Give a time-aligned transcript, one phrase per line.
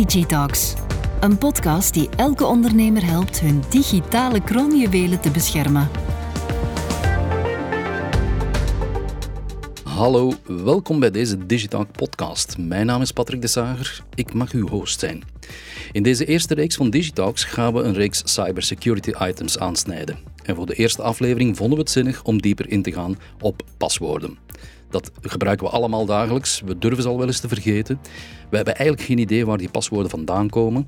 [0.00, 0.74] Digitalks.
[1.20, 5.88] Een podcast die elke ondernemer helpt hun digitale kroonjuwelen te beschermen.
[9.84, 12.58] Hallo, welkom bij deze Digitalk podcast.
[12.58, 15.22] Mijn naam is Patrick de Zager, ik mag uw host zijn.
[15.92, 20.18] In deze eerste reeks van Digitalks gaan we een reeks cybersecurity items aansnijden.
[20.44, 23.62] En voor de eerste aflevering vonden we het zinnig om dieper in te gaan op
[23.76, 24.38] paswoorden.
[24.90, 26.60] Dat gebruiken we allemaal dagelijks.
[26.64, 28.00] We durven ze al wel eens te vergeten.
[28.50, 30.86] We hebben eigenlijk geen idee waar die paswoorden vandaan komen.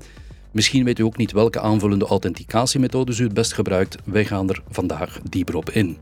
[0.51, 3.97] Misschien weet u ook niet welke aanvullende authenticatiemethodes u het best gebruikt.
[4.05, 5.97] Wij gaan er vandaag dieper op in.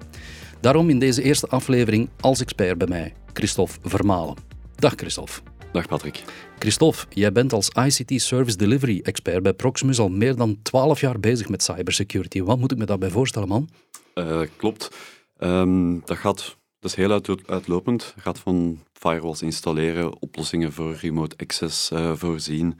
[0.59, 4.35] Daarom in deze eerste aflevering als expert bij mij, Christophe Vermalen.
[4.75, 5.41] Dag Christophe.
[5.71, 6.23] Dag Patrick.
[6.59, 11.19] Christophe, jij bent als ICT Service Delivery expert bij Proximus al meer dan 12 jaar
[11.19, 12.41] bezig met cybersecurity.
[12.41, 13.69] Wat moet ik me daarbij voorstellen, man?
[14.15, 14.91] Uh, klopt.
[15.39, 18.11] Um, dat gaat dat is heel uitlopend.
[18.15, 22.77] Het gaat van firewalls installeren, oplossingen voor remote access uh, voorzien,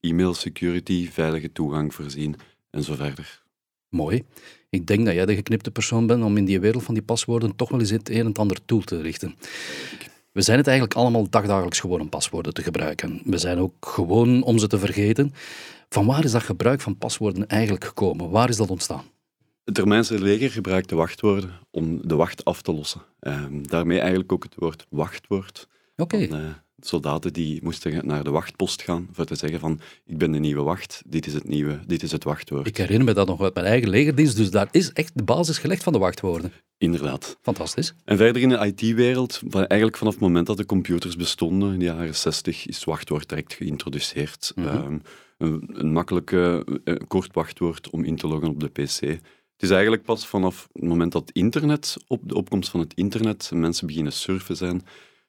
[0.00, 2.36] e-mail security, veilige toegang voorzien
[2.70, 3.42] en zo verder.
[3.88, 4.24] Mooi.
[4.70, 7.56] Ik denk dat jij de geknipte persoon bent om in die wereld van die paswoorden
[7.56, 9.34] toch wel eens het een en ander toe te richten.
[10.32, 13.20] We zijn het eigenlijk allemaal dagdagelijks gewoon om paswoorden te gebruiken.
[13.24, 15.32] We zijn ook gewoon om ze te vergeten.
[15.88, 18.30] Van waar is dat gebruik van paswoorden eigenlijk gekomen?
[18.30, 19.04] Waar is dat ontstaan?
[19.64, 23.02] Het Romeinse leger gebruikte wachtwoorden om de wacht af te lossen.
[23.20, 25.68] Ehm, daarmee eigenlijk ook het woord wachtwoord.
[25.96, 26.16] Oké.
[26.16, 26.40] Okay.
[26.40, 26.48] Uh,
[26.80, 30.62] soldaten die moesten naar de wachtpost gaan voor te zeggen van ik ben de nieuwe
[30.62, 32.66] wacht, dit is het nieuwe, dit is het wachtwoord.
[32.66, 35.58] Ik herinner me dat nog uit mijn eigen legerdienst, dus daar is echt de basis
[35.58, 36.52] gelegd van de wachtwoorden.
[36.78, 37.38] Inderdaad.
[37.42, 37.94] Fantastisch.
[38.04, 41.84] En verder in de IT-wereld, eigenlijk vanaf het moment dat de computers bestonden, in de
[41.84, 44.52] jaren 60, is het wachtwoord direct geïntroduceerd.
[44.54, 45.02] Mm -hmm.
[45.38, 46.36] een, een makkelijk
[47.08, 49.20] kort wachtwoord om in te loggen op de PC.
[49.62, 53.50] Het is eigenlijk pas vanaf het moment dat internet, op de opkomst van het internet,
[53.54, 54.82] mensen beginnen surfen zijn,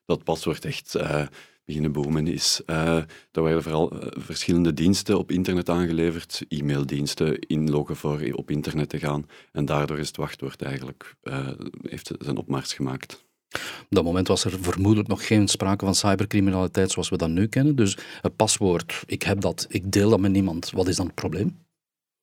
[0.06, 1.26] dat paswoord echt uh,
[1.66, 2.62] beginnen boomen is.
[2.66, 2.96] Uh,
[3.32, 9.00] er werden vooral uh, verschillende diensten op internet aangeleverd, e-maildiensten, inloggen voor op internet te
[9.00, 9.28] gaan.
[9.52, 11.16] En daardoor is het wachtwoord eigenlijk,
[11.82, 13.26] heeft zijn opmars gemaakt.
[13.60, 17.48] Op dat moment was er vermoedelijk nog geen sprake van cybercriminaliteit zoals we dat nu
[17.48, 17.76] kennen.
[17.76, 20.72] Dus het paswoord, ik heb dat, ik deel dat met niemand.
[20.72, 21.58] Wat is dan het probleem?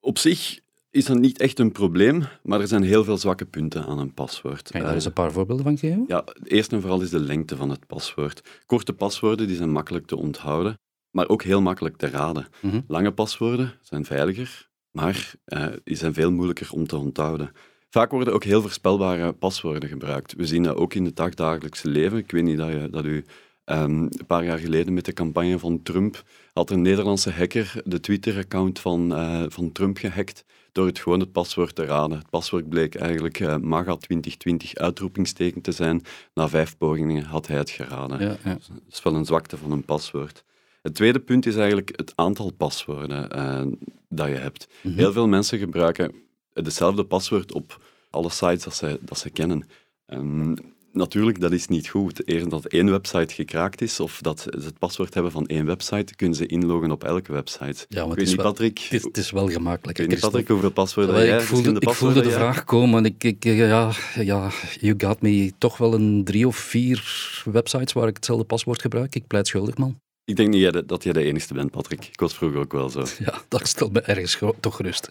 [0.00, 3.86] Op zich is dat niet echt een probleem, maar er zijn heel veel zwakke punten
[3.86, 4.70] aan een paswoord.
[4.70, 6.04] Kan je daar eens een paar voorbeelden van geven?
[6.06, 8.62] Ja, eerst en vooral is de lengte van het paswoord.
[8.66, 10.78] Korte paswoorden die zijn makkelijk te onthouden,
[11.10, 12.46] maar ook heel makkelijk te raden.
[12.60, 12.84] Mm -hmm.
[12.86, 17.52] Lange paswoorden zijn veiliger, maar uh, die zijn veel moeilijker om te onthouden.
[17.88, 20.34] Vaak worden ook heel voorspelbare paswoorden gebruikt.
[20.34, 22.18] We zien dat ook in het dagdagelijkse leven.
[22.18, 23.24] Ik weet niet dat, je, dat u
[23.64, 26.22] Um, een paar jaar geleden met de campagne van Trump
[26.52, 31.32] had een Nederlandse hacker de Twitter-account van, uh, van Trump gehackt door het gewoon het
[31.32, 32.18] paswoord te raden.
[32.18, 36.02] Het paswoord bleek eigenlijk uh, MAGA 2020 uitroepingsteken te zijn.
[36.34, 38.20] Na vijf pogingen had hij het geraden.
[38.20, 38.52] Ja, ja.
[38.52, 40.44] Dat is wel een zwakte van een paswoord.
[40.82, 43.72] Het tweede punt is eigenlijk het aantal paswoorden uh,
[44.08, 44.66] dat je hebt.
[44.68, 44.98] Mm -hmm.
[44.98, 46.14] Heel veel mensen gebruiken
[46.52, 49.68] hetzelfde paswoord op alle sites dat ze, dat ze kennen.
[50.06, 50.54] Um,
[50.92, 52.28] natuurlijk, dat is niet goed.
[52.28, 56.14] Eerder dat één website gekraakt is, of dat ze het paswoord hebben van één website,
[56.14, 57.86] kunnen ze inloggen op elke website.
[57.88, 59.98] Ja, maar het, is niet, wel, Patrick, het, is, het is wel gemakkelijk.
[59.98, 63.04] Ik weet niet, Patrick, hoeveel paswoorden jij ik voelde, ik voelde de vraag komen.
[63.04, 65.52] Ik, ik, ja, ja, you got me.
[65.58, 67.02] Toch wel een drie of vier
[67.44, 69.14] websites waar ik hetzelfde paswoord gebruik.
[69.14, 69.98] Ik pleit schuldig, man.
[70.24, 72.04] Ik denk niet dat jij de enige bent, Patrick.
[72.04, 73.04] Ik was vroeger ook wel zo.
[73.18, 75.08] Ja, dat stelt me ergens toch gerust.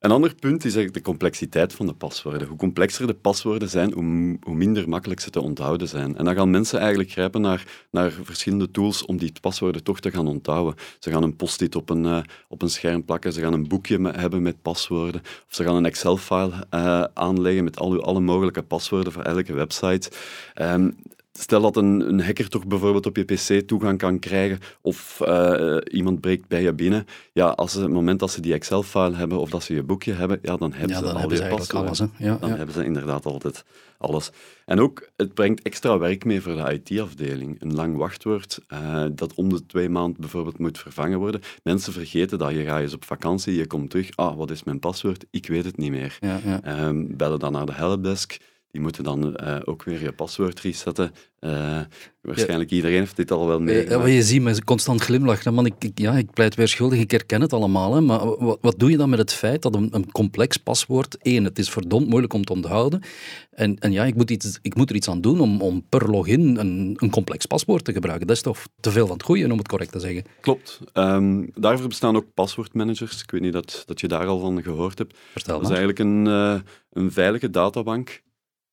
[0.00, 2.48] Een ander punt is de complexiteit van de paswoorden.
[2.48, 6.16] Hoe complexer de paswoorden zijn, hoe, hoe, minder makkelijk ze te onthouden zijn.
[6.16, 10.10] En dan gaan mensen eigenlijk grijpen naar, naar verschillende tools om die paswoorden toch te
[10.10, 10.74] gaan onthouden.
[10.98, 13.98] Ze gaan een post-it op een, uh, op een scherm plakken, ze gaan een boekje
[13.98, 18.62] me hebben met paswoorden, of ze gaan een Excel-file uh, aanleggen met al, alle mogelijke
[18.62, 20.10] paswoorden voor elke website.
[20.54, 20.96] Um,
[21.32, 25.76] Stel dat een, een, hacker toch bijvoorbeeld op je pc toegang kan krijgen of uh,
[25.90, 27.06] iemand breekt bij je binnen.
[27.32, 30.12] Ja, als ze, het moment dat ze die Excel-file hebben of dat ze je boekje
[30.12, 31.86] hebben, ja, dan hebben ja, ze al je ze paswoorden.
[31.86, 31.98] alles.
[32.18, 32.56] Ja, dan ja.
[32.56, 33.64] hebben ze inderdaad altijd
[33.98, 34.30] alles.
[34.64, 37.62] En ook, het brengt extra werk mee voor de IT-afdeling.
[37.62, 41.40] Een lang wachtwoord uh, dat om de twee maanden bijvoorbeeld moet vervangen worden.
[41.62, 42.50] Mensen vergeten dat.
[42.50, 44.16] Je gaat eens op vakantie, je komt terug.
[44.16, 45.24] Ah, wat is mijn paswoord?
[45.30, 46.18] Ik weet het niet meer.
[46.20, 48.36] Ja, um, bellen dan naar de helpdesk.
[48.70, 51.12] Die moeten dan uh, ook weer je paswoord resetten.
[51.40, 51.80] Uh,
[52.20, 52.76] waarschijnlijk ja.
[52.76, 53.90] iedereen heeft dit al wel meegemaakt.
[53.90, 55.54] Ja, maar je ziet me constant glimlachen.
[55.54, 57.94] Man, ik, ik, ja, ik pleit weer schuldig, ik herken het allemaal.
[57.94, 61.18] Hè, maar wat, wat, doe je dan met het feit dat een, een, complex paswoord...
[61.18, 63.02] één, het is verdomd moeilijk om te onthouden.
[63.50, 66.10] En, en ja, ik moet, iets, ik moet er iets aan doen om, om per
[66.10, 68.26] login een, een complex paswoord te gebruiken.
[68.26, 70.24] Dat is toch te veel van het goede, om het correct te zeggen.
[70.40, 70.80] Klopt.
[70.94, 73.22] Um, daarvoor bestaan ook paswoordmanagers.
[73.22, 75.16] Ik weet niet dat, dat je daar al van gehoord hebt.
[75.32, 76.54] Vertel dat is eigenlijk een, uh,
[76.92, 78.22] een veilige databank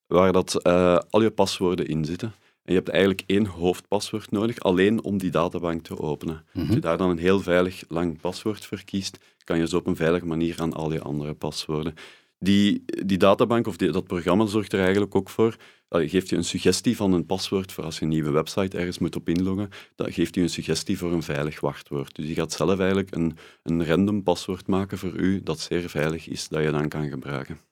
[0.08, 2.34] waar dat, uh, al je paswoorden in zitten.
[2.64, 6.46] En je hebt eigenlijk één hoofdpaswoord nodig, alleen om die databank te openen.
[6.54, 9.88] Als je daar dan een heel veilig lang paswoord voor kiest, kan je zo op
[9.88, 11.94] een veilige manier aan al je andere paswoorden.
[12.40, 15.56] Die, die databank of die, dat programma zorgt er eigenlijk ook voor.
[15.88, 19.00] Dat geeft je een suggestie van een paswoord voor als je een nieuwe website ergens
[19.00, 19.70] moet op inloggen.
[19.96, 22.16] Dat geeft je een suggestie voor een veilig wachtwoord.
[22.16, 26.28] Dus je gaat zelf eigenlijk een, een random paswoord maken voor u dat zeer veilig
[26.28, 27.67] is, dat je dan kan gebruiken.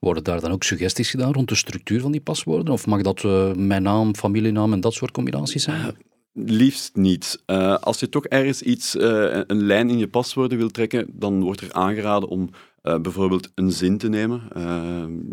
[0.00, 2.72] Worden daar dan ook suggesties gedaan rond de structuur van die paswoorden?
[2.72, 5.80] Of mag dat uh, mijn naam, familienaam en dat soort combinaties zijn?
[5.80, 5.88] Uh,
[6.32, 7.42] liefst niet.
[7.46, 11.60] Uh, als je toch ergens iets, een lijn in je paswoorden wil trekken, dan wordt
[11.60, 12.50] er aangeraden om
[12.82, 14.42] bijvoorbeeld een zin te nemen.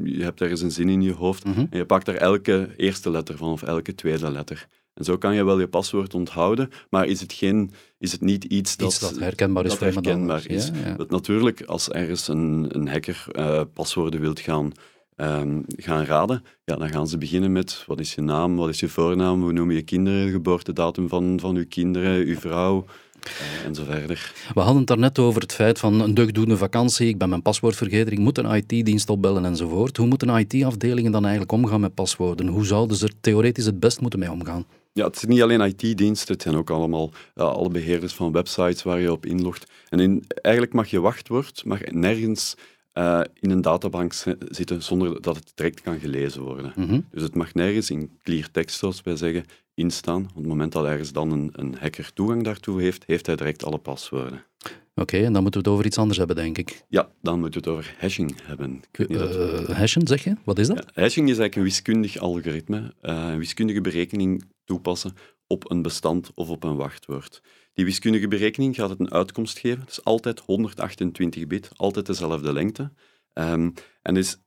[0.04, 1.68] je hebt ergens een zin in je hoofd mm -hmm.
[1.70, 4.68] en je pakt daar elke eerste letter van of elke tweede letter.
[4.98, 8.44] En zo kan je wel je paswoord onthouden, maar is het, geen, is het niet
[8.44, 9.72] iets dat, iets dat herkenbaar is.
[9.72, 10.68] Dat herkenbaar is.
[10.68, 10.96] Ja, ja.
[10.96, 14.72] Dat natuurlijk, als ergens een, een hacker uh, paswoorden wilt gaan,
[15.16, 18.80] um, gaan raden, ja, dan gaan ze beginnen met wat is je naam, wat is
[18.80, 22.86] je voornaam, hoe noem je je kinderen, de geboortedatum van, van uw kinderen, uw vrouw,
[23.28, 24.34] uh, en zo verder.
[24.54, 27.76] We hadden het daarnet over het feit van een deugdoende vakantie, ik ben mijn paswoord
[27.76, 29.98] vergeten, ik moet een IT-dienst opbellen enzovoort.
[29.98, 32.48] Hoe moeten IT-afdelingen dan eigenlijk omgaan met paswoorden?
[32.48, 34.66] Hoe zouden ze er theoretisch het best moeten mee omgaan?
[34.98, 38.84] Ja, het is niet alleen IT-diensten, het zijn ook allemaal ja, alle beheerders van websites
[38.84, 39.72] waar je op inlogt.
[39.90, 42.56] En in, eigenlijk mag je wachtwoord mag nergens
[42.94, 44.14] uh, in een databank
[44.50, 46.74] zitten zonder dat het direct kan gelezen worden.
[46.76, 47.06] Mm -hmm.
[47.12, 50.24] Dus het mag nergens in clear text, zoals wij zeggen, instaan.
[50.30, 53.66] Op het moment dat ergens dan een, een hacker toegang daartoe heeft, heeft hij direct
[53.66, 54.44] alle paswoorden.
[54.60, 56.86] Oké, okay, en dan moeten we het over iets anders hebben, denk ik.
[56.90, 58.82] Ja, dan moeten we het over hashing hebben.
[58.98, 59.68] Uh, dat...
[59.68, 60.36] Hashen, zeg je?
[60.44, 60.78] Wat is dat?
[60.78, 65.14] Ja, hashing is eigenlijk een wiskundig algoritme, een wiskundige berekening toepassen
[65.48, 67.42] op een bestand of op een wachtwoord.
[67.74, 69.80] Die wiskundige berekening gaat het een uitkomst geven.
[69.80, 72.92] Het is altijd 128 bit, altijd dezelfde lengte.
[73.34, 74.38] Um, en is,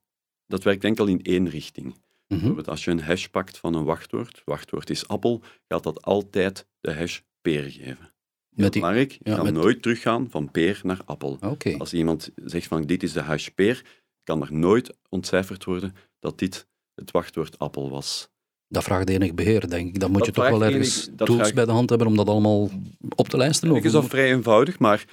[0.47, 1.87] dat werkt enkel in één richting.
[1.87, 1.99] -hmm.
[2.27, 6.67] Bijvoorbeeld als je een hash pakt van een wachtwoord, wachtwoord is appel, gaat dat altijd
[6.81, 8.13] de hash peer geven.
[8.49, 9.55] Met die, belangrijk, je ja, kan met...
[9.55, 11.39] nooit teruggaan van peer naar appel.
[11.41, 11.75] Okay.
[11.75, 13.85] Als iemand zegt van dit is de hash peer,
[14.23, 18.31] kan er nooit ontcijferd worden dat dit het wachtwoord appel was.
[18.73, 20.01] Dat vraagt enig beheer, denk ik.
[20.01, 21.55] Dan moet dat je toch wel ergens enig, tools vraagt...
[21.55, 22.71] bij de hand hebben om dat allemaal
[23.15, 23.75] op te lijsten.
[23.75, 25.05] Het is al vrij eenvoudig, maar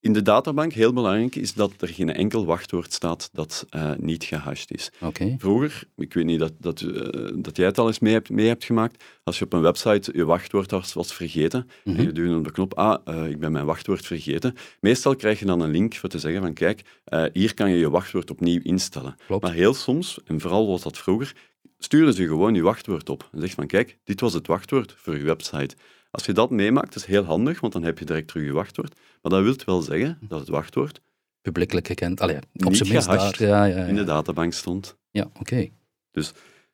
[0.00, 4.24] in de databank, heel belangrijk, is dat er geen enkel wachtwoord staat dat uh, niet
[4.24, 4.90] gehashed is.
[5.00, 5.34] Okay.
[5.38, 8.46] Vroeger, ik weet niet dat, dat, uh, dat jij het al eens mee hebt, mee
[8.46, 12.00] hebt gemaakt, als je op een website je wachtwoord was, was vergeten, mm -hmm.
[12.00, 15.38] en je duwde op de knop, ah, uh, ik ben mijn wachtwoord vergeten, meestal krijg
[15.38, 16.82] je dan een link voor te zeggen van, kijk,
[17.32, 19.16] hier kan je je wachtwoord opnieuw instellen.
[19.26, 19.42] Klopt.
[19.42, 21.34] Maar heel soms, en vooral was dat vroeger,
[21.82, 23.28] sturen ze gewoon je wachtwoord op.
[23.32, 25.76] En zegt van, kijk, dit was het wachtwoord voor je website.
[26.10, 29.00] Als je dat meemaakt, is heel handig, want dan heb je direct terug je wachtwoord.
[29.22, 31.00] Maar dat wil wel zeggen dat het wachtwoord
[31.42, 33.84] publiekelijk gekend, allee, op zijn minst daar ja, ja, ja.
[33.84, 34.96] in de databank stond.
[35.10, 35.40] Ja, oké.
[35.40, 35.72] Okay.
[36.10, 36.32] Dus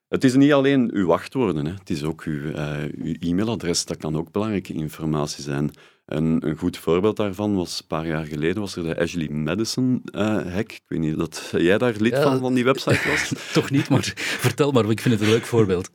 [0.09, 1.73] het is niet alleen uw wachtwoorden, hè.
[1.73, 3.85] het is ook uw, uh, uw e-mailadres.
[3.85, 5.71] Dat kan ook belangrijke informatie zijn.
[6.07, 10.03] En een goed voorbeeld daarvan was een paar jaar geleden was er de Ashley Madison
[10.13, 10.73] uh, hack.
[10.73, 13.33] Ik weet niet dat jij daar lid ja, van, van die website was.
[13.53, 14.13] Toch niet, maar
[14.47, 15.91] vertel maar, ik vind het een leuk voorbeeld.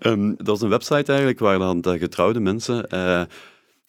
[0.00, 3.22] um, dat was een website eigenlijk waar dan de getrouwde mensen uh,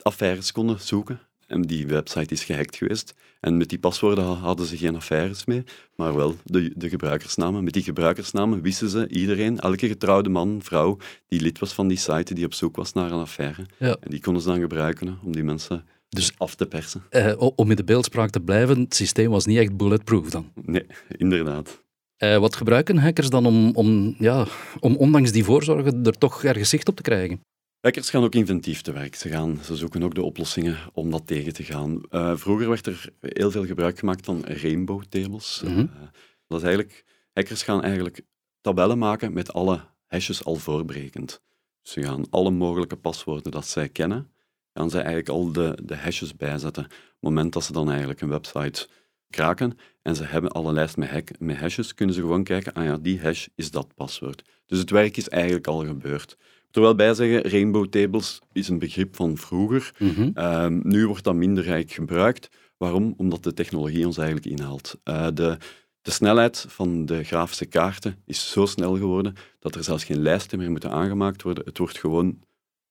[0.02, 1.20] affaires konden zoeken.
[1.50, 3.14] En die website is gehackt geweest.
[3.40, 5.64] En met die paswoorden hadden ze geen affaires mee,
[5.96, 7.64] maar wel de, de gebruikersnamen.
[7.64, 10.98] Met die gebruikersnamen wisten ze iedereen, elke getrouwde man, vrouw,
[11.28, 13.66] die lid was van die site, die op zoek was naar een affaire.
[13.78, 13.98] Ja.
[14.00, 17.04] En die konden ze dan gebruiken om die mensen dus af te persen.
[17.12, 20.52] Uh, om in de beeldspraak te blijven, het systeem was niet echt bulletproof dan?
[20.66, 20.86] Nee,
[21.18, 21.84] inderdaad.
[22.18, 24.46] Uh, wat gebruiken hackers dan om, om, ja,
[24.80, 27.42] om ondanks die voorzorgen er toch ergens zicht op te krijgen?
[27.82, 29.16] Hackers gaan ook inventief te werk.
[29.16, 32.02] Ze, gaan, ze zoeken ook de oplossingen om dat tegen te gaan.
[32.12, 35.62] Uh, vroeger werd er heel veel gebruik gemaakt van rainbow tables.
[35.64, 35.80] Mm -hmm.
[35.80, 36.08] uh,
[36.48, 38.22] dat is eigenlijk, hackers gaan eigenlijk
[38.62, 41.42] tabellen maken met alle hashes al voorbrekend.
[41.82, 44.32] Ze gaan alle mogelijke paswoorden dat zij kennen,
[44.74, 46.84] gaan zij eigenlijk al de, de hashes bijzetten.
[46.84, 48.88] Op het moment dat ze dan eigenlijk een website
[49.30, 52.84] kraken en ze hebben alle lijst met, hack, met hashes, kunnen ze gewoon kijken, ah
[52.84, 54.44] ja, die hash is dat paswoord.
[54.66, 56.38] Dus het werk is eigenlijk al gebeurd.
[56.72, 59.94] Terwijl bij zeggen, rainbow tables is een begrip van vroeger.
[59.98, 60.32] Mm -hmm.
[60.36, 62.50] uh, nu wordt dat minder rijk gebruikt.
[62.78, 63.14] Waarom?
[63.18, 65.00] Omdat de technologie ons eigenlijk inhaalt.
[65.04, 65.58] Uh, de,
[66.02, 70.60] de snelheid van de grafische kaarten is zo snel geworden dat er zelfs geen lijsten
[70.60, 71.66] meer moeten aangemaakt worden.
[71.66, 72.40] Het wordt gewoon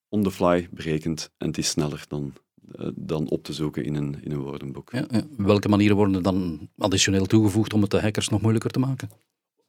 [0.08, 2.32] on the fly berekend en het is sneller dan,
[2.80, 4.92] uh, dan op te zoeken in een, in een woordenboek.
[4.92, 5.22] Ja, ja.
[5.36, 9.10] Welke manieren worden er dan additioneel toegevoegd om het de hackers nog moeilijker te maken?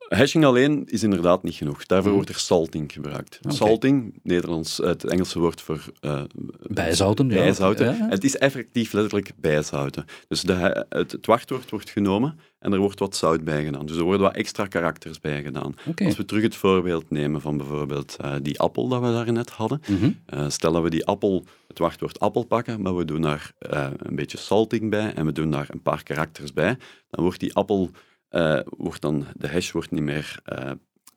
[0.10, 1.86] Hashing alleen is inderdaad niet genoeg.
[1.86, 2.16] Daarvoor mhm.
[2.16, 3.40] wordt er salting gebruikt.
[3.48, 6.22] Salting, Nederlands, het Engelse woord voor uh,
[6.68, 7.28] bijzouten.
[7.28, 7.86] bijzouten.
[7.86, 8.08] Ja.
[8.10, 10.06] Het is effectief letterlijk bijzouten.
[10.28, 13.86] Dus de, het, het, wachtwoord wordt genomen en er wordt wat zout bij gedaan.
[13.86, 15.76] Dus er worden wat extra karakters bij gedaan.
[16.06, 19.82] Als we terug het voorbeeld nemen van bijvoorbeeld uh, die appel dat we daarnet hadden.
[19.88, 23.52] Mm stel dat we die appel, het wachtwoord appel pakken, maar we doen daar
[23.98, 26.78] een beetje salting bij en we doen daar een paar karakters bij,
[27.10, 27.92] dan wordt die appel
[28.30, 30.72] uh, wordt dan, de hash wordt niet meer uh,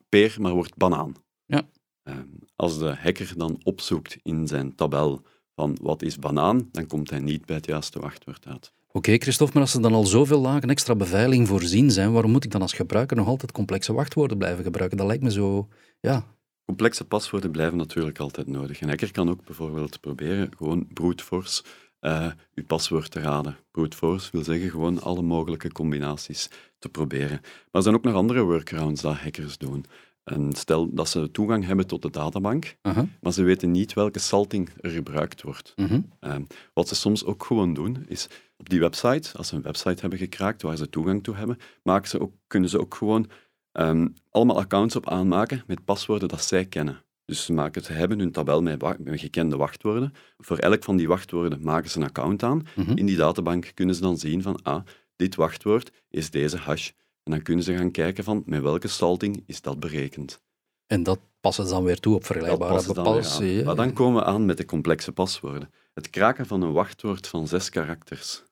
[0.09, 1.13] peer, maar wordt banaan.
[1.45, 1.61] Ja.
[2.03, 2.15] Uh,
[2.55, 5.21] als de hacker dan opzoekt in zijn tabel
[5.55, 8.73] van wat is banaan, dan komt hij niet bij het juiste wachtwoord uit.
[8.91, 12.43] Oké, Christophe, maar als er dan al zoveel lagen extra beveiliging voorzien zijn, waarom moet
[12.43, 14.97] ik dan als gebruiker nog altijd complexe wachtwoorden blijven gebruiken?
[14.97, 15.67] Dat lijkt me zo,
[15.99, 16.25] ja...
[16.65, 18.81] Complexe paswoorden blijven natuurlijk altijd nodig.
[18.81, 21.63] Een hacker kan ook bijvoorbeeld proberen gewoon brute force
[22.03, 23.57] uh, uw paswoord te raden.
[23.71, 27.39] Brute force wil zeggen gewoon alle mogelijke combinaties te proberen.
[27.41, 29.85] Maar er zijn ook nog andere workarounds dat hackers doen.
[30.23, 32.75] En stel dat ze toegang hebben tot de databank,
[33.21, 35.73] maar ze weten niet welke salting er gebruikt wordt.
[35.75, 36.01] Mhm.
[36.19, 36.43] Ehm,
[36.73, 40.19] wat ze soms ook gewoon doen, is op die website, als ze een website hebben
[40.19, 43.29] gekraakt waar ze toegang toe hebben, maken ze ook, kunnen ze ook gewoon
[43.71, 47.03] ehm, allemaal accounts op aanmaken met paswoorden dat zij kennen.
[47.25, 50.13] Dus ze, maken, ze hebben hun tabel met, gekende wachtwoorden.
[50.37, 52.67] Voor elk van die wachtwoorden maken ze een account aan.
[52.75, 52.97] Mhm.
[52.97, 54.83] In die databank kunnen ze dan zien van, ah,
[55.15, 56.89] dit wachtwoord is deze hash.
[57.23, 60.41] En dan kunnen ze gaan kijken van, met welke salting is dat berekend.
[60.87, 63.65] En dat passen ze dan weer toe op vergelijkbare bepalingen.
[63.65, 65.69] Maar dan komen we aan met de complexe paswoorden.
[65.93, 68.43] Het kraken van een wachtwoord van zes karakters.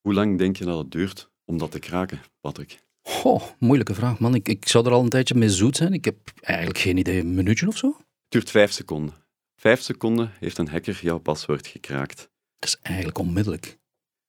[0.00, 2.78] Hoe lang denk je dat het duurt om dat te kraken, Patrick?
[3.24, 4.34] Oh, moeilijke vraag, man.
[4.34, 5.92] Ik, ik zou er al een tijdje mee zoet zijn.
[5.92, 7.20] Ik heb eigenlijk geen idee.
[7.20, 7.96] Een minuutje of zo?
[8.28, 9.14] Duurt vijf seconden.
[9.56, 12.30] Vijf seconden heeft een hacker jouw paswoord gekraakt.
[12.58, 13.78] Dat is eigenlijk onmiddellijk.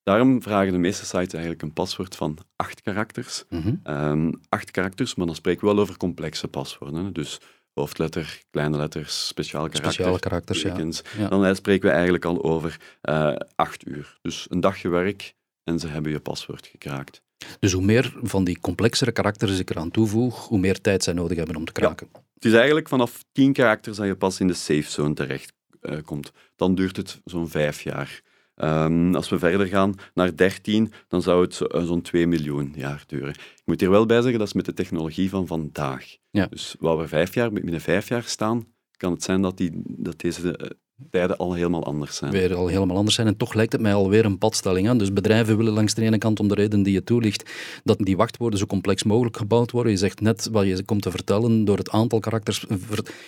[0.04, 3.44] Daarom vragen de meeste sites eigenlijk een paswoord van acht karakters.
[3.50, 3.76] Mhm.
[3.84, 7.14] Ehm, acht karakters, maar dan spreken we wel over complexe paswoorden.
[7.14, 7.40] Dus
[7.74, 9.94] hoofdletter, kleine letters, speciale karakters.
[9.94, 11.28] Speciale karakters, ja.
[11.28, 14.18] Dan spreken we eigenlijk al over uh, acht uur.
[14.22, 17.22] Dus een dagje werk en ze hebben je paswoord gekraakt.
[17.60, 21.38] Dus hoe meer van die complexere karakters ik eraan toevoeg, hoe meer tijd zij nodig
[21.38, 22.08] hebben om te kraken.
[22.40, 25.98] Het is eigenlijk vanaf 10 karakters dat je pas in de safe zone terecht uh,
[26.06, 26.32] komt.
[26.56, 28.22] Dan duurt het zo'n vijf jaar.
[28.56, 33.04] Um, als we verder gaan naar 13, dan zou het uh, zo'n 2 miljoen jaar
[33.08, 33.30] duren.
[33.30, 36.18] Ik moet hier wel bij zeggen, dat is met de technologie van vandaag.
[36.30, 36.46] Ja.
[36.46, 38.68] Dus waar we vijf jaar, binnen vijf jaar staan,
[38.98, 40.70] kan het zijn dat, die, dat deze uh,
[41.10, 42.32] tijden al helemaal anders zijn.
[42.32, 43.28] Weer al helemaal anders zijn.
[43.28, 44.98] En toch lijkt het mij alweer een padstelling aan.
[44.98, 47.52] Dus bedrijven willen langs de ene kant, om de reden die je toelicht,
[47.84, 49.92] dat die wachtwoorden zo complex mogelijk gebouwd worden.
[49.92, 52.66] Je zegt net wat je komt te vertellen, door het aantal karakters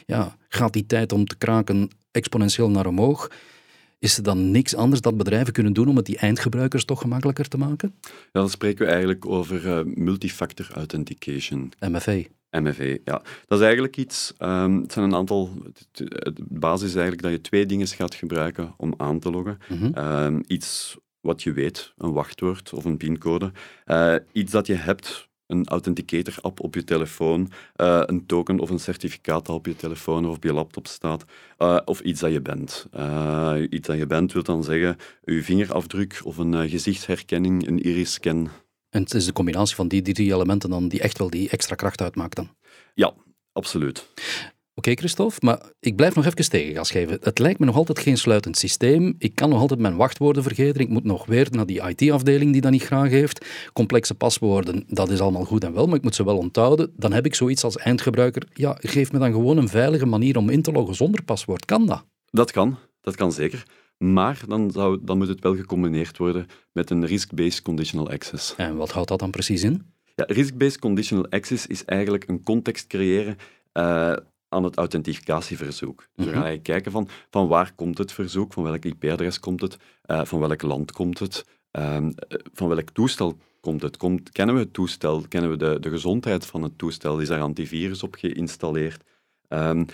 [0.06, 3.30] ja, gaat die tijd om te kraken exponentieel naar omhoog.
[4.00, 7.48] Is er dan niks anders dat bedrijven kunnen doen om het die eindgebruikers toch gemakkelijker
[7.48, 7.94] te maken?
[8.02, 11.72] Ja, dan spreken we eigenlijk over uh, multifactor authentication.
[11.80, 12.22] MFA.
[12.52, 13.22] MFA, ja.
[13.46, 15.50] Dat is eigenlijk iets, um, het zijn een aantal,
[15.92, 19.58] de basis is eigenlijk dat je twee dingen gaat gebruiken om aan te loggen.
[19.70, 19.98] Mhm.
[19.98, 23.52] um, iets wat je weet, een wachtwoord of een pincode.
[23.86, 28.80] Uh, iets dat je hebt, een authenticator-app op je telefoon, uh, een token of een
[28.80, 31.26] certificaat dat op je telefoon of op je laptop staat,
[31.60, 32.88] uh, of iets dat je bent.
[33.70, 38.50] iets dat je bent wil dan zeggen, je vingerafdruk of een gezichtsherkenning, een iris-scan,
[38.92, 41.76] en het is de combinatie van die drie elementen dan die echt wel die extra
[41.76, 42.56] kracht uitmaakt dan.
[42.94, 43.14] Ja,
[43.52, 44.08] absoluut.
[44.74, 47.18] Oké, Christophe, maar ik blijf nog even tegengas geven.
[47.22, 49.16] Het lijkt me nog altijd geen sluitend systeem.
[49.18, 50.82] Ik kan nog altijd mijn wachtwoorden vergeten.
[50.82, 53.46] Ik moet nog weer naar die IT-afdeling die dat niet graag heeft.
[53.74, 56.94] Complexe paswoorden, dat is allemaal goed en wel, maar ik moet ze wel onthouden.
[56.96, 58.48] Dan heb ik zoiets als eindgebruiker.
[58.54, 61.66] Ja, geef me dan gewoon een veilige manier om in te loggen zonder paswoord.
[61.66, 62.06] Kan dat?
[62.30, 63.64] Dat kan, dat kan zeker.
[64.02, 68.56] Maar dan, zou, dan moet het wel gecombineerd worden met een risk-based conditional access.
[68.56, 69.94] En wat houdt dat dan precies in?
[70.16, 73.38] Ja, risk-based conditional access is eigenlijk een context creëren
[73.74, 74.14] uh,
[74.50, 75.98] aan het authentificatieverzoek.
[75.98, 79.62] Dus we gaan eigenlijk kijken van, van waar komt het verzoek, van welk IP-adres komt
[79.62, 82.14] het, uh, van welk land komt het, um,
[82.54, 83.98] van welk toestel komt het.
[83.98, 87.42] Komt, kennen we het toestel, kennen we de, de gezondheid van het toestel, is er
[87.42, 89.04] antivirus op geïnstalleerd?
[89.48, 89.86] Um,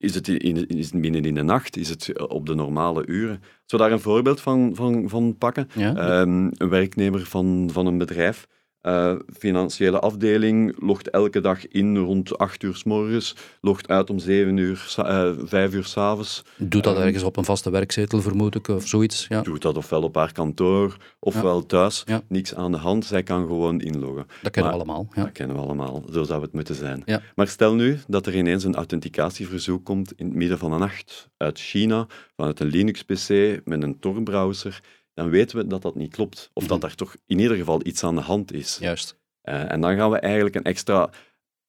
[0.00, 1.76] is het, in, is het midden in de nacht?
[1.76, 3.38] Is het op de normale uren?
[3.40, 5.68] Als we daar een voorbeeld van, van, van pakken.
[5.76, 8.46] Ehm, een werknemer van, van een bedrijf
[8.82, 14.18] uh, financiële afdeling logt elke dag in rond 8 uur s morgens, logt uit om
[14.18, 16.44] 7 uur, uh, 5 uur s'avonds.
[16.56, 19.26] Doet dat um, ergens op een vaste werkzetel, vermoed ik, of zoiets?
[19.28, 19.42] Ja.
[19.42, 21.66] Doet dat ofwel op haar kantoor, ofwel ja.
[21.66, 22.02] thuis.
[22.06, 22.22] Ja.
[22.28, 24.26] Niks aan de hand, zij kan gewoon inloggen.
[24.42, 25.12] Dat kennen maar, we allemaal.
[25.14, 25.22] Ja.
[25.22, 27.04] Dat kennen we allemaal, zo zou het moeten zijn.
[27.34, 31.28] Maar stel nu dat er ineens een authenticatieverzoek komt in het midden van de nacht
[31.36, 32.06] uit China,
[32.36, 34.80] vanuit een Linux-PC met een Tor-browser
[35.14, 36.50] dan weten we dat dat niet klopt.
[36.52, 38.78] Of dat er toch in ieder geval iets aan de hand is.
[38.80, 39.18] Juist.
[39.44, 41.10] Uh, en dan gaan we eigenlijk een extra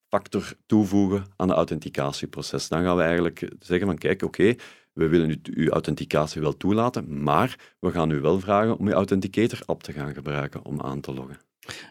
[0.07, 2.67] factor toevoegen aan het authenticatieproces.
[2.67, 4.55] Dan gaan we eigenlijk zeggen van kijk, oké,
[4.93, 8.93] we willen u, uw authenticatie wel toelaten, maar we gaan u wel vragen om uw
[8.93, 11.37] Authenticator-app te gaan gebruiken om aan te loggen.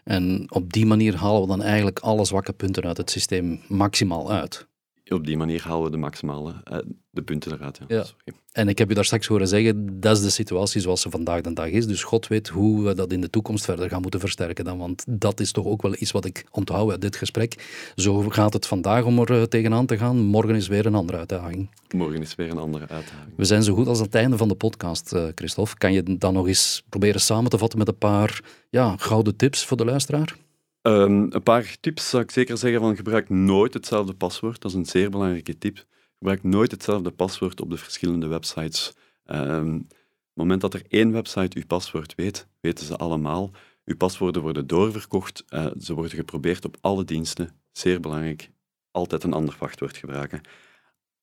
[0.03, 4.31] En op die manier halen we dan eigenlijk alle zwakke punten uit het systeem maximaal
[4.31, 4.69] uit
[5.13, 6.77] op die manier halen we de maximale uh,
[7.09, 7.79] de punten eruit.
[7.87, 8.05] Ja.
[8.25, 8.33] ja.
[8.51, 11.41] En ik heb u daar straks horen zeggen, dat is de situatie zoals ze vandaag
[11.41, 11.87] de dag is.
[11.87, 14.77] Dus God weet hoe we dat in de toekomst verder gaan moeten versterken dan.
[14.77, 17.67] Want dat is toch ook wel iets wat ik onthoud uit dit gesprek.
[17.95, 20.17] Zo gaat het vandaag om er uh, tegenaan te gaan.
[20.17, 21.69] Morgen is weer een andere uitdaging.
[21.95, 23.33] Morgen is weer een andere uitdaging.
[23.35, 25.77] We zijn zo goed als het einde van de podcast, uh, Christophe.
[25.77, 29.65] Kan je dan nog eens proberen samen te vatten met een paar ja, gouden tips
[29.65, 30.35] voor de luisteraar?
[30.81, 34.61] Um, een paar tips zou ik zeker zeggen van gebruik nooit hetzelfde paswoord.
[34.61, 35.85] Dat is een zeer belangrijke tip.
[36.17, 38.93] Gebruik nooit hetzelfde paswoord op de verschillende websites.
[39.25, 43.51] Um, op het moment dat er één website uw paswoord weet, weten ze allemaal.
[43.85, 45.43] Uw paswoorden worden doorverkocht.
[45.49, 47.49] Uh, ze worden geprobeerd op alle diensten.
[47.71, 48.49] Zeer belangrijk.
[48.91, 50.41] Altijd een ander wachtwoord gebruiken.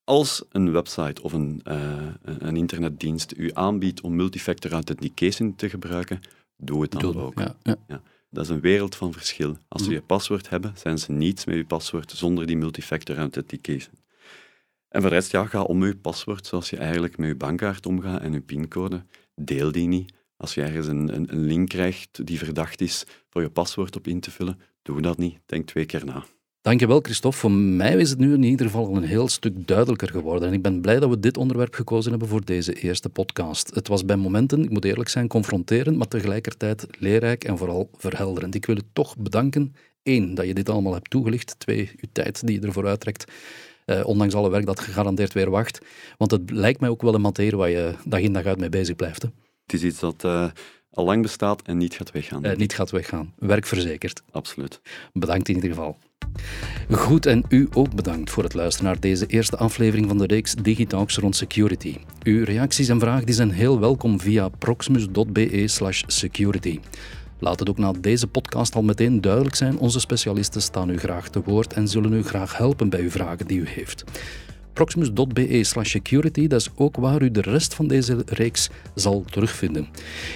[0.05, 6.21] Als een website of een, uh, een internetdienst u aanbiedt om multifactor authentication te gebruiken,
[6.57, 7.39] doe het dan doe, ook.
[7.39, 7.77] Ja, ja.
[7.87, 8.03] Ja.
[8.31, 9.57] Dat is een wereld van verschil.
[9.69, 9.99] Als ze mhm.
[9.99, 13.95] je paswoord hebben, zijn ze niets met je paswoord zonder die multifactor authentication.
[14.89, 17.87] En voor de rest, ja, ga om je paswoord zoals je eigenlijk met je bankkaart
[17.87, 19.05] omgaat en je pincode.
[19.35, 20.13] Deel die niet.
[20.37, 24.07] Als je ergens een, een, een link krijgt die verdacht is voor je paswoord op
[24.07, 25.39] in te vullen, doe dat niet.
[25.47, 26.25] Denk twee keer na.
[26.61, 27.39] Dankjewel, Christophe.
[27.39, 30.49] Voor mij is het nu in ieder geval een heel stuk duidelijker geworden.
[30.49, 33.75] En ik ben blij dat we dit onderwerp gekozen hebben voor deze eerste podcast.
[33.75, 38.55] Het was bij momenten, ik moet eerlijk zijn, confronterend, maar tegelijkertijd leerrijk en vooral verhelderend.
[38.55, 39.75] Ik wil u toch bedanken.
[40.03, 41.55] Eén, dat je dit allemaal hebt toegelicht.
[41.59, 43.33] Twee, uw tijd die je ervoor uittrekt.
[43.87, 45.79] Uh, ondanks alle werk dat gegarandeerd weer wacht.
[46.17, 48.69] Want het lijkt mij ook wel een materie waar je dag in dag uit mee
[48.69, 49.23] bezig blijft.
[49.23, 49.29] Hè?
[49.63, 50.51] Het is iets dat uh,
[50.99, 52.47] al lang bestaat en niet gaat weggaan.
[52.47, 53.33] Uh, niet gaat weggaan.
[53.39, 54.23] Werk verzekerd.
[54.31, 54.81] Absoluut.
[55.13, 55.97] Bedankt in ieder geval.
[56.91, 60.55] Goed, en u ook bedankt voor het luisteren naar deze eerste aflevering van de reeks
[60.55, 61.97] Digitalks rond security.
[62.23, 66.81] Uw reacties en vragen die zijn heel welkom via proximus.be/security.
[67.39, 71.29] Laat het ook na deze podcast al meteen duidelijk zijn: onze specialisten staan u graag
[71.29, 74.05] te woord en zullen u graag helpen bij uw vragen die u heeft
[74.79, 76.47] proximus.be slash security.
[76.47, 79.89] Dat is ook waar u de rest van deze reeks zal terugvinden.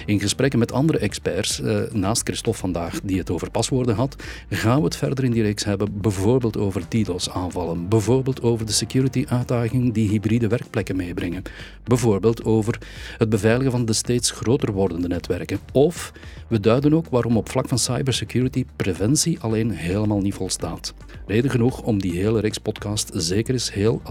[0.05, 4.15] In gesprekken met andere experts, eh, naast Christophe vandaag, die het over paswoorden had,
[4.49, 9.93] gaan we het verder in die reeks hebben, bijvoorbeeld over DDoS-aanvallen, bijvoorbeeld over de security-uitdaging
[9.93, 11.41] die hybride werkplekken meebrengen,
[11.83, 12.77] bijvoorbeeld over
[13.17, 15.59] het beveiligen van de steeds groter wordende netwerken.
[15.71, 16.11] Of
[16.47, 20.93] we duiden ook waarom op vlak van cybersecurity preventie alleen helemaal niet volstaat.
[21.27, 24.01] Reden genoeg om die hele reeks podcast zeker eens heel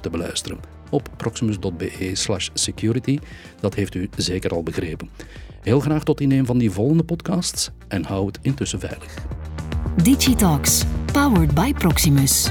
[0.00, 0.60] te beluisteren.
[0.90, 2.10] Op proximus.be
[2.52, 3.18] security,
[3.60, 5.10] dat heeft u zeker al begrepen.
[5.60, 9.14] Heel graag tot in een van die volgende podcasts en hou het intussen veilig.
[10.02, 12.50] Digitalks, powered by Proximus.